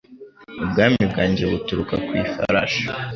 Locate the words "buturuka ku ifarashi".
1.51-2.85